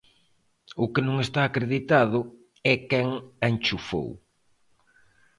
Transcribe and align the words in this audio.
O 0.83 0.85
que 0.93 1.01
non 1.07 1.17
está 1.25 1.41
acreditado 1.45 2.19
é 2.73 2.75
quen 2.89 3.09
a 3.43 3.45
enchufou. 3.53 4.09